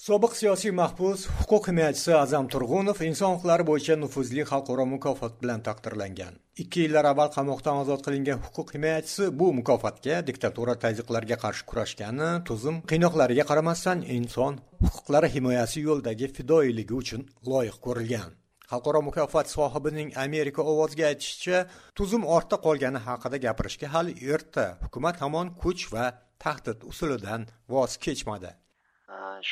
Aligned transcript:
sobiq 0.00 0.32
siyosiy 0.40 0.72
mahbus 0.72 1.26
huquq 1.38 1.66
himoyachisi 1.68 2.12
azam 2.16 2.46
turg'unov 2.52 3.00
inson 3.04 3.34
huquqlari 3.34 3.64
bo'yicha 3.70 3.94
nufuzli 4.02 4.44
xalqaro 4.50 4.84
mukofot 4.92 5.34
bilan 5.42 5.60
taqdirlangan. 5.66 6.38
Ikki 6.62 6.86
yillar 6.86 7.08
avval 7.10 7.28
qamoqdan 7.34 7.80
ozod 7.82 8.00
qilingan 8.06 8.38
huquq 8.46 8.72
himoyachisi 8.76 9.28
bu 9.40 9.48
mukofotga 9.58 10.22
diktatura 10.28 10.74
tazyiqlarga 10.84 11.36
qarshi 11.42 11.66
kurashgani 11.72 12.30
tuzum 12.48 12.78
qiynoqlariga 12.92 13.44
qaramasdan 13.50 13.98
inson 14.16 14.56
huquqlari 14.86 15.28
himoyasi 15.34 15.84
yo'lidagi 15.88 16.30
fidoyiligi 16.38 16.96
uchun 17.02 17.26
loyiq 17.50 17.76
ko'rilgan. 17.86 18.30
Xalqaro 18.70 19.04
mukofot 19.08 19.52
sohibining 19.56 20.16
amerika 20.26 20.62
ovoziga 20.72 21.06
aytishicha 21.12 21.58
tuzum 21.98 22.24
ortda 22.36 22.56
qolgani 22.66 23.04
haqida 23.08 23.42
gapirishga 23.46 23.92
hali 23.94 24.16
erta 24.34 24.66
hukumat 24.86 25.16
hamon 25.22 25.46
kuch 25.62 25.84
va 25.94 26.06
tahdid 26.44 26.88
usulidan 26.90 27.48
voz 27.72 28.00
kechmadi. 28.06 28.52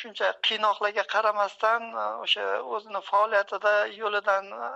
Shuncha 0.01 0.33
qiynoqlarga 0.49 1.05
qaramasdan 1.15 1.83
e, 2.03 2.07
o'sha 2.25 2.45
o'zini 2.77 3.01
faoliyatida 3.11 3.75
yo'lidan 4.01 4.45
e, 4.65 4.69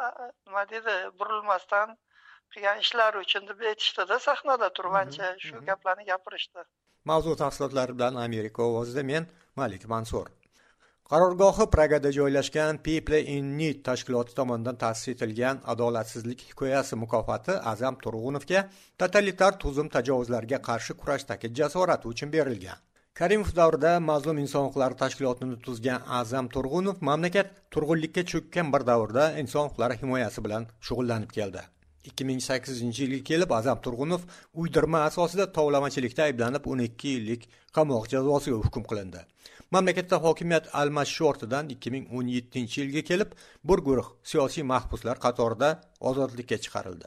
nima 0.47 0.65
deydi 0.73 0.95
burilmasdan 1.21 1.97
qilgan 2.53 2.85
ishlari 2.85 3.25
uchun 3.25 3.49
deb 3.51 3.65
aytishdida 3.73 4.19
sahnada 4.29 4.69
turib 4.77 4.95
ancha 5.03 5.33
shu 5.47 5.65
gaplarni 5.71 6.05
gapirishdi. 6.13 6.69
Mavzu 7.11 7.37
tafsilotlari 7.45 7.99
bilan 7.99 8.15
amerika 8.27 8.63
ovozida 8.69 9.03
men 9.13 9.27
malik 9.57 9.89
mansur. 9.95 10.27
Qarorgohi 11.13 11.65
pragada 11.71 12.11
joylashgan 12.19 12.79
people 12.89 13.19
in 13.37 13.49
need 13.59 13.83
tashkiloti 13.89 14.37
tomonidan 14.39 14.77
ta'sis 14.85 15.09
etilgan 15.15 15.59
adolatsizlik 15.73 16.45
hikoyasi 16.51 16.97
mukofoti 17.03 17.57
azam 17.73 17.99
turg'unovga 18.05 18.63
totalitar 19.03 19.59
tuzum 19.65 19.91
tajovuzlarga 19.97 20.63
qarshi 20.69 20.97
kurashdagi 21.03 21.55
jasorati 21.61 22.09
uchun 22.13 22.33
berilgan 22.37 22.79
karimov 23.19 23.51
davrida 23.57 23.91
mazlum 24.01 24.39
inson 24.43 24.63
huquqlari 24.67 24.97
tashkilotini 25.03 25.57
tuzgan 25.67 26.01
azam 26.21 26.47
turg'unov 26.55 27.03
mamlakat 27.09 27.51
turg'unlikka 27.75 28.23
cho'kkan 28.33 28.71
bir 28.75 28.87
davrda 28.91 29.25
inson 29.43 29.69
huquqlari 29.69 29.99
himoyasi 30.03 30.45
bilan 30.47 30.63
shug'ullanib 30.87 31.31
keldi. 31.39 31.63
ikki 32.09 32.25
ming 32.29 32.41
sakkizinchi 32.49 33.03
yilga 33.05 33.21
kelib 33.31 33.51
azam 33.59 33.79
turg'unov 33.85 34.23
uydirma 34.61 35.05
asosida 35.09 35.47
tovlamachilikda 35.59 36.23
ayblanib 36.29 36.65
o'n 36.73 36.81
ikki 36.89 37.15
yillik 37.15 37.43
qamoq 37.77 38.09
jazosiga 38.15 38.59
hukm 38.65 38.85
qilindi. 38.91 39.21
Mamlakatda 39.75 40.17
hokimiyat 40.27 40.67
almashish 40.81 41.23
ortidan 41.31 41.69
ikki 41.75 41.89
ming 41.95 42.05
o'n 42.17 42.27
yettinchi 42.37 42.77
yilga 42.83 43.03
kelib 43.11 43.31
bir 43.69 43.79
guruh 43.89 44.09
siyosiy 44.31 44.65
mahbuslar 44.73 45.17
qatorida 45.27 45.69
ozodlikka 46.11 46.57
chiqarildi. 46.65 47.07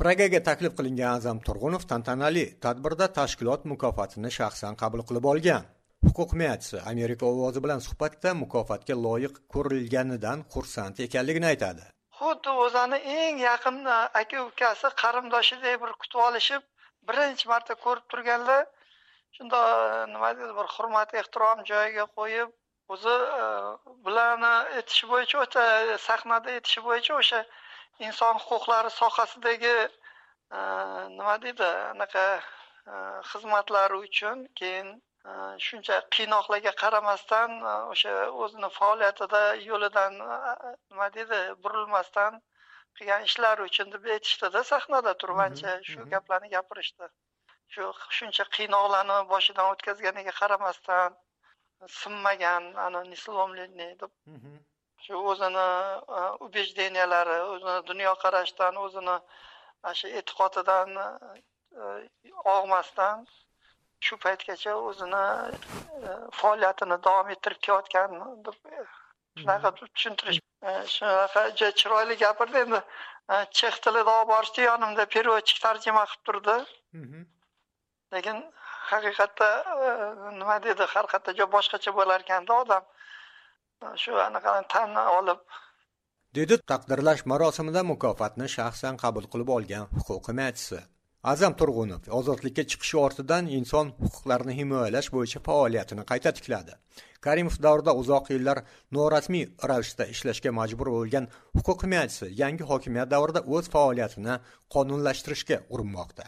Pragaga 0.00 0.40
taklif 0.48 0.72
qilingan 0.78 1.16
azam 1.18 1.38
turg'unov 1.46 1.86
tantanali 1.90 2.44
tadbirda 2.64 3.06
tashkilot 3.18 3.64
mukofotini 3.72 4.30
shaxsan 4.38 4.78
qabul 4.82 5.02
qilib 5.08 5.26
olgan. 5.32 5.64
Huquq 6.06 6.34
himoyachisi 6.34 6.78
amerika 6.92 7.26
ovozi 7.32 7.60
bilan 7.64 7.80
suhbatda 7.86 8.34
mukofotga 8.42 8.94
loyiq 9.06 9.34
ko'rilganidan 9.54 10.44
xursand 10.54 11.02
ekanligini 11.06 11.48
aytadi. 11.52 11.84
Xuddi 12.18 12.50
o'zini 12.64 12.98
eng 13.18 13.42
yaqin 13.48 13.78
aka 14.20 14.42
ukasi 14.48 14.90
qarindoshidek 15.02 15.80
bir 15.82 15.92
kutib 16.02 16.20
olishib 16.28 16.62
birinchi 17.08 17.48
marta 17.52 17.74
ko'rib 17.84 18.06
turganlar 18.12 18.62
shundoq 19.36 19.66
nima 20.12 20.30
deydi 20.38 20.54
bir 20.60 20.68
hurmat 20.74 21.14
ehtirom 21.20 21.64
joyiga 21.70 22.04
qo'yib 22.18 22.52
o'zi 22.94 23.14
e, 23.40 23.44
bularni 24.04 24.52
aytish 24.78 25.02
bo'yicha 25.12 25.42
o'ta 25.44 25.64
sahnada 26.06 26.56
aytishi 26.56 26.84
bo'yicha 26.88 27.20
o'sha 27.22 27.40
inson 27.98 28.38
huquqlari 28.46 28.90
sohasidagi 28.90 29.74
e, 29.78 30.60
nima 31.16 31.36
deydi 31.42 31.66
anaqa 31.94 32.24
e, 32.92 32.94
xizmatlari 33.30 33.96
uchun 34.06 34.46
keyin 34.60 34.88
e, 35.30 35.32
shuncha 35.66 36.00
qiynoqlarga 36.16 36.72
qaramasdan 36.82 37.50
o'sha 37.92 38.14
o'zini 38.46 38.70
faoliyatida 38.78 39.42
yo'lidan 39.68 40.18
nima 40.22 41.08
deydi 41.18 41.40
burilmasdan 41.66 42.40
qilgan 42.98 43.28
ishlari 43.28 43.68
uchun 43.70 43.92
deb 43.94 44.10
aytishdida 44.16 44.64
sahnada 44.72 45.14
turib 45.22 45.38
ancha 45.46 45.78
shu 45.90 46.08
gaplarni 46.14 46.50
gapirishdi. 46.56 47.08
Shu 47.74 47.92
shuncha 48.18 48.44
qiynoqlarni 48.56 49.18
boshidan 49.32 49.70
o'tkazganiga 49.72 50.34
qaramasdan 50.40 51.16
sinmagan 52.00 52.70
ana 52.86 53.04
deb 54.02 54.12
shu 55.04 55.20
o'zini 55.30 55.68
e, 56.18 56.20
убеждениялari 56.46 57.38
o'zini 57.52 57.76
dunyoqarashidan 57.90 58.78
o'zini 58.84 59.16
shu 60.00 60.12
e'tiqodidan 60.20 60.90
e, 61.00 61.04
og'masdan 62.56 63.26
shu 64.06 64.18
paytgacha 64.24 64.76
o'zini 64.90 65.24
e, 66.08 66.14
faoliyatini 66.40 66.98
davom 67.08 67.32
ettirib 67.34 67.60
kelayotgan 67.66 68.16
deb 68.48 68.58
shunaqa 69.40 69.74
tushuntirish 69.80 70.40
shunaqa 70.96 71.42
juda 71.58 71.70
chiroyli 71.82 72.16
gapirdi 72.24 72.64
endi. 72.64 72.80
Chex 73.58 73.78
tilida 73.84 74.12
olib 74.14 74.28
borishdi 74.32 74.66
yonimda 74.70 75.04
переводчик 75.14 75.60
tarjima 75.66 76.02
qilib 76.10 76.24
turdi. 76.28 76.56
Lekin 78.14 78.42
haqiqatda 78.90 79.48
nima 80.40 80.56
deydi 80.66 80.88
har 80.94 81.06
qayerda 81.12 81.46
boshqacha 81.56 81.94
bo'lar 82.00 82.26
ekanda 82.26 82.58
odam 82.64 82.84
shu 84.02 84.12
anaqani 84.28 84.66
tan 84.72 84.96
olib. 85.18 85.40
Dedi 86.38 86.56
taqdirlash 86.70 87.22
marosimida 87.30 87.82
mukofotni 87.92 88.46
shaxsan 88.56 88.96
qabul 89.02 89.26
qilib 89.32 89.50
olgan 89.56 89.84
huquq 89.96 90.30
himoyachisi. 90.30 90.80
Azam 91.32 91.54
turg'unov 91.60 92.08
ozodlikka 92.18 92.62
chiqishi 92.70 92.96
ortidan 93.02 93.46
inson 93.58 93.92
huquqlarini 94.00 94.56
himoyalash 94.60 95.08
bo'yicha 95.14 95.40
faoliyatini 95.46 96.04
qayta 96.10 96.32
tikladi. 96.38 96.74
Karimov 97.26 97.56
davrida 97.66 97.94
uzoq 98.00 98.26
yillar 98.34 98.58
norasmiy 98.96 99.44
ravishda 99.70 100.08
ishlashga 100.14 100.52
majbur 100.58 100.90
bo'lgan 100.96 101.28
huquq 101.58 101.86
himoyachisi 101.86 102.28
yangi 102.42 102.68
hokimiyat 102.72 103.12
davrida 103.14 103.44
o'z 103.54 103.70
faoliyatini 103.76 104.34
qonunlashtirishga 104.74 105.60
urinmoqda. 105.74 106.26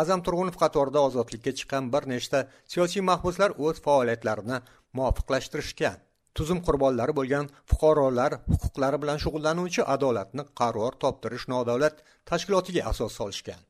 Azam 0.00 0.22
turg'unov 0.26 0.56
qatorida 0.62 1.04
ozodlikka 1.08 1.52
chiqqan 1.58 1.92
bir 1.96 2.08
nechta 2.14 2.46
siyosiy 2.72 3.04
mahbuslar 3.10 3.58
o'z 3.66 3.84
faoliyatlarini 3.88 4.62
muvofiqlashtirishgan 4.96 6.00
tuzum 6.38 6.60
qurbonlari 6.66 7.14
bo'lgan 7.18 7.50
fuqarolar 7.70 8.32
huquqlari 8.52 8.98
bilan 9.02 9.18
shug'ullanuvchi 9.24 9.82
adolatni 9.94 10.44
qaror 10.60 10.92
toptirish 11.04 11.46
nodavlat 11.54 12.02
tashkilotiga 12.30 12.82
asos 12.92 13.12
solishgan. 13.20 13.60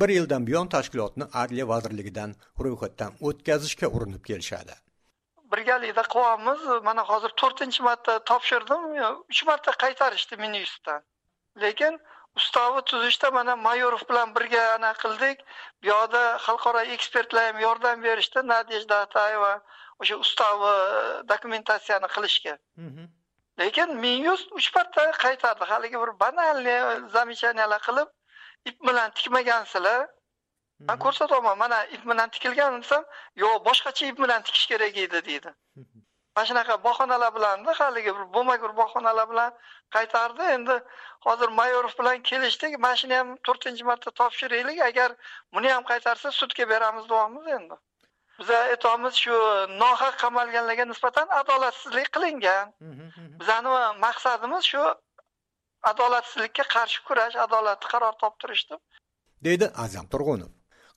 Bir 0.00 0.08
yildan 0.16 0.46
buyon 0.48 0.68
tashkilotni 0.74 1.24
adliya 1.42 1.66
vazirligidan 1.72 2.34
ro'yxatdan 2.64 3.12
o'tkazishga 3.28 3.88
urinib 3.96 4.22
kelishadi. 4.30 4.74
Birgalikda 5.52 6.04
qilyapmiz 6.14 6.60
mana 6.88 7.02
hozir 7.10 7.32
to'rtinchi 7.42 7.86
marta 7.88 8.18
topshirdim 8.30 8.82
uch 9.32 9.42
marta 9.50 9.70
qaytarishdi 9.84 10.38
miniyusdan 10.44 11.00
lekin 11.64 11.98
ustavi 12.40 12.82
tuzishda 12.90 13.30
mana 13.38 13.56
mayorov 13.56 14.02
bilan 14.10 14.34
birga 14.36 14.64
ana 14.74 14.92
qildik. 15.02 15.38
Bu 15.82 15.88
yoqda 15.92 16.22
xalqaro 16.46 16.82
ekspertlar 16.96 17.46
ham 17.48 17.58
yordam 17.66 18.02
berishdi 18.06 18.40
nadejda 18.52 18.96
atayeva 19.06 19.52
o'sha 20.00 20.16
ustavi 20.24 20.72
dokumentatsiyani 21.32 22.08
qilishga. 22.14 22.54
Lekin 23.60 23.96
mingyuz 24.04 24.42
uch 24.58 24.68
marta 24.76 25.02
qaytardi. 25.24 25.64
Haligi 25.72 25.98
bir 26.02 26.12
banalniy 26.22 26.80
замечаниялар 27.14 27.80
qilib 27.88 28.08
ip 28.70 28.76
bilan 28.88 29.08
tikmagansizlar 29.18 30.00
man 30.88 30.98
ko'rsatyapman 31.04 31.56
mana 31.62 31.78
ip 31.94 32.02
bilan 32.10 32.28
tikilgan 32.34 32.82
desam 32.82 33.04
yo'q 33.42 33.54
boshqacha 33.68 34.04
ip 34.10 34.18
bilan 34.24 34.42
tikish 34.46 34.66
kerak 34.72 34.96
edi 35.04 35.24
deydi. 35.28 35.50
Mana 36.36 36.46
shunaqa 36.48 36.74
bahonalar 36.84 37.30
bilanda 37.36 37.72
haligi 37.80 38.12
bir 38.16 38.24
bo'lmagur 38.34 38.72
bahonalar 38.80 39.26
bilan 39.30 39.50
qaytardi. 39.94 40.42
Endi 40.56 40.74
hozir 41.26 41.48
mayorov 41.60 41.94
bilan 42.00 42.18
kelishdik. 42.30 42.78
Mana 42.84 42.96
shuni 43.00 43.14
ham 43.20 43.28
to'rtinchi 43.46 43.84
marta 43.90 44.10
topshiraylik. 44.20 44.78
Agar 44.88 45.10
buni 45.54 45.68
ham 45.74 45.84
qaytarsa 45.90 46.28
sudga 46.40 46.64
beramiz 46.72 47.08
deyapmiz 47.12 47.46
endi 47.58 47.76
biz 48.38 48.50
aytyapmiz 48.50 49.14
shu 49.24 49.36
nohaq 49.82 50.14
qamalganlarga 50.22 50.84
nisbatan 50.92 51.28
adolatsizlik 51.40 52.08
qilingan. 52.16 52.66
Bizani 53.40 53.74
maqsadimiz 54.04 54.64
shu 54.72 54.82
adolatsizlikka 55.90 56.64
qarshi 56.74 57.00
kurash 57.08 57.36
adolatli 57.46 57.88
qaror 57.94 58.14
toptirish 58.22 58.64
deb 58.70 58.80
deydi 59.46 59.66
azam 59.84 60.06
turg'unov. 60.12 60.52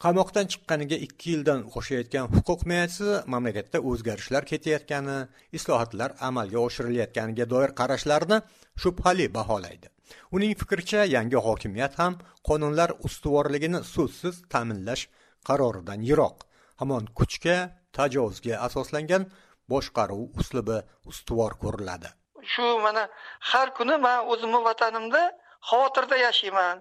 Qamoqdan 0.05 0.45
chiqqaniga 0.51 0.97
ikki 1.05 1.31
yildan 1.33 1.61
qo'shayotgan 1.73 2.25
huquq 2.33 2.61
himoyachisi 2.63 3.15
mamlakatda 3.33 3.79
o'zgarishlar 3.89 4.43
ketayotgani 4.51 5.17
islohotlar 5.57 6.09
amalga 6.27 6.59
oshirilayotganiga 6.67 7.45
doir 7.53 7.71
qarashlarini 7.79 8.37
shubhali 8.83 9.25
baholaydi. 9.37 9.87
Uning 10.35 10.53
fikricha 10.61 11.01
yangi 11.15 11.39
hokimiyat 11.47 11.99
ham 12.01 12.13
qonunlar 12.49 12.89
ustuvorligini 13.07 13.79
so'zsiz 13.95 14.35
ta'minlash 14.53 15.03
qaroridan 15.49 16.07
yiroq 16.09 16.37
hamon 16.79 17.05
kuchga 17.19 17.57
tajovuzga 17.97 18.55
asoslangan 18.67 19.23
boshqaruv 19.71 20.39
uslubi 20.41 20.77
ustuvor 21.11 21.53
ko'riladi. 21.63 22.09
Shu 22.51 22.65
mana 22.85 23.03
har 23.51 23.67
kuni 23.77 23.95
man 24.05 24.19
o'zimni 24.31 24.59
vatanimda 24.69 25.21
xavotirda 25.69 26.17
yashayman. 26.25 26.75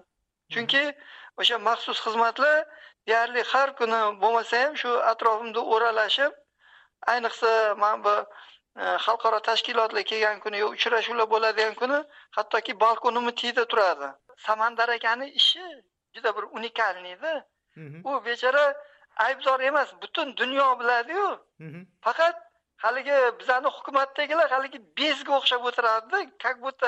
Chunki 0.53 0.83
o'sha 1.41 1.57
maxsus 1.67 1.99
xizmatlar 2.05 2.55
deyarli 3.07 3.43
har 3.53 3.69
kuni 3.79 4.01
bo'lmasa 4.23 4.61
ham 4.63 4.73
shu 4.81 4.91
atrofimda 5.11 5.61
o'ralashib 5.73 6.31
ayniqsa 7.13 7.51
man 7.83 8.03
bu 8.05 8.15
xalqaro 9.05 9.39
tashkilotlar 9.49 10.03
kelgan 10.11 10.37
kuni 10.43 10.57
yo 10.63 10.67
uchrashuvlar 10.75 11.27
bo'ladigan 11.33 11.75
kuni 11.81 11.99
hattoki 12.37 12.73
balkonimni 12.85 13.33
tiyda 13.41 13.63
turadi. 13.71 14.09
Samandar 14.47 14.89
akani 14.97 15.27
ishi 15.41 15.63
juda 16.15 16.35
bir 16.37 16.45
unikalniyda 16.57 17.33
mhm. 17.75 18.07
u 18.07 18.11
bechora 18.25 18.65
aybdor 19.25 19.59
emas 19.69 19.89
butun 20.01 20.27
dunyo 20.41 20.67
biladiyu. 20.79 21.27
Faqat 22.05 22.37
haligi 22.83 23.17
bizani 23.39 23.67
hukumatdagilar 23.75 24.49
haligi 24.55 24.79
bezga 24.99 25.31
o'xshab 25.39 25.61
o'tiradida 25.69 26.19
как 26.43 26.57
будто 26.65 26.87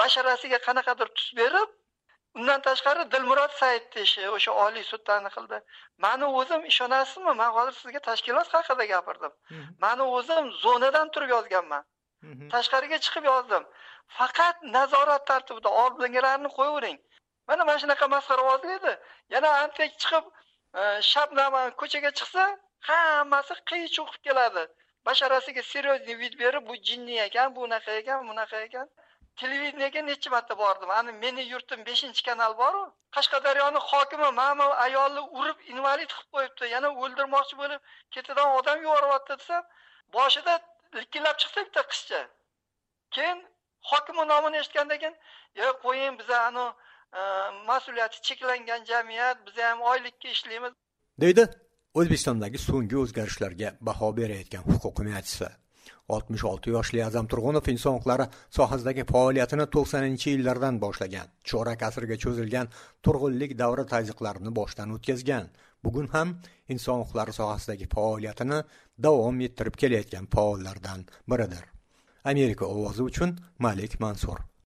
basharasiga 0.00 0.58
qanaqadir 0.66 1.08
tus 1.16 1.28
berib 1.40 1.68
undan 2.38 2.60
tashqari 2.68 3.02
dilmurod 3.12 3.52
saidni 3.60 4.00
ishi 4.06 4.22
o'sha 4.36 4.52
oliy 4.64 4.84
sudda 4.92 5.14
qildi. 5.36 5.58
Mani 6.04 6.26
o'zim 6.38 6.62
ishonasizmi? 6.72 7.32
Man 7.40 7.50
hozir 7.56 7.74
sizga 7.82 8.00
tashkilot 8.08 8.48
haqida 8.56 8.84
gapirdim. 8.92 9.32
Mani 9.84 10.04
o'zim 10.16 10.44
zonadan 10.64 11.06
turib 11.14 11.30
yozganman. 11.36 11.82
Tashqariga 12.52 12.98
chiqib 13.04 13.24
yozdim. 13.32 13.62
Faqat 14.18 14.56
nazorat 14.76 15.22
tartibida 15.30 15.70
oldingilarni 15.82 16.48
qo'yavering. 16.56 16.98
Mana 17.48 17.62
mana 17.68 17.78
shunaqa 17.82 18.06
masxaraboz 18.14 18.62
edi 18.76 18.92
yana 19.34 19.50
antek 19.62 19.90
chiqib 20.02 20.24
Э, 20.76 21.00
shabnama 21.00 21.60
ko'chaga 21.80 22.10
chiqsa 22.18 22.42
hammasi 22.86 23.54
qiy 23.70 23.84
cho'qib 23.96 24.20
keladi. 24.26 24.64
Basharasiga 25.06 25.62
серьезный 25.72 26.16
vid 26.22 26.34
berib 26.40 26.66
bu 26.68 26.74
jinni 26.88 27.16
ekan 27.26 27.54
bu 27.54 27.60
unaqa 27.66 27.92
ekan 28.00 28.28
bunaqa 28.28 28.60
ekan 28.66 28.86
televideniyaga 29.40 30.00
necha 30.08 30.30
marta 30.34 30.58
bordim? 30.58 30.90
Ani 30.98 31.12
meni 31.22 31.42
yurtim 31.52 31.86
beshinchi 31.86 32.22
kanal 32.28 32.52
boru. 32.58 32.82
Qashqadaryoni 33.16 33.80
hokimi 33.90 34.30
mana 34.40 34.54
bu 34.58 34.74
ayolni 34.86 35.22
urib 35.38 35.58
invalid 35.72 36.10
qilib 36.14 36.28
qo'yibdi. 36.34 36.64
Yana 36.74 36.88
o'ldirmoqchi 37.02 37.54
bo'lib 37.62 37.80
ketidan 38.14 38.48
odam 38.58 38.78
yuboryapti 38.86 39.34
desam 39.40 39.62
boshida 40.16 40.54
likillab 40.98 41.36
chiqsa 41.42 41.64
bitta 41.66 41.82
qizcha. 41.92 42.20
Keyin 43.14 43.38
hokimni 43.92 44.24
nomini 44.32 44.56
eshitgandan 44.62 44.98
keyin 45.02 45.16
yo 45.62 45.68
qo'ying 45.84 46.14
biza 46.20 46.36
anavi 46.48 46.85
mas'uliyati 47.70 48.22
cheklangan 48.28 48.82
jamiyat 48.90 49.36
biz 49.46 49.62
ham 49.64 49.80
oylikka 49.90 50.28
ishlaymiz 50.36 50.72
deydi 51.24 51.44
o'zbekistondagi 51.98 52.58
so'nggi 52.68 52.96
o'zgarishlarga 53.04 53.68
baho 53.88 54.08
berayotgan 54.16 54.62
huquq 54.70 55.00
himoyachisi 55.00 55.48
oltmish 56.08 56.44
olti 56.50 56.70
yoshli 56.70 57.02
azam 57.04 57.28
turg'unov 57.32 57.68
inson 57.72 57.96
huquqlari 57.96 58.26
sohasidagi 58.56 59.04
faoliyatini 59.12 59.66
to'qsoninchi 59.76 60.34
yillardan 60.34 60.80
boshlagan 60.84 61.32
chorak 61.52 61.82
asrga 61.88 62.18
cho'zilgan 62.24 62.70
turg'unlik 63.08 63.56
davri 63.62 63.84
tazyiqlarini 63.94 64.52
boshdan 64.58 64.94
o'tkazgan. 64.96 65.48
Bugun 65.84 66.08
ham 66.14 66.34
inson 66.74 67.02
huquqlari 67.02 67.32
sohasidagi 67.40 67.86
faoliyatini 67.94 68.60
davom 69.08 69.40
ettirib 69.48 69.80
kelayotgan 69.82 70.26
faollardan 70.34 71.06
biridir. 71.30 71.64
Amerika 72.32 72.66
ovozi 72.66 73.02
uchun 73.10 73.38
malik 73.66 74.00
mansur. 74.04 74.38